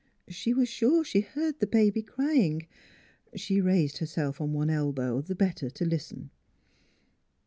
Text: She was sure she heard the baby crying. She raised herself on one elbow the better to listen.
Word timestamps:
She 0.29 0.51
was 0.51 0.67
sure 0.67 1.03
she 1.03 1.19
heard 1.21 1.59
the 1.59 1.67
baby 1.67 2.01
crying. 2.01 2.65
She 3.35 3.61
raised 3.61 3.99
herself 3.99 4.41
on 4.41 4.51
one 4.51 4.71
elbow 4.71 5.21
the 5.21 5.35
better 5.35 5.69
to 5.69 5.85
listen. 5.85 6.31